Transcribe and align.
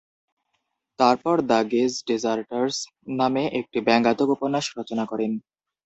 তিনি 0.99 1.15
The 1.49 1.59
Gay 1.71 1.83
Deserters 2.07 2.77
নামে 3.19 3.43
একটি 3.59 3.77
ব্যঙ্গাত্মক 3.87 4.29
উপন্যাস 4.35 4.65
রচনা 4.77 5.03
করেন। 5.11 5.31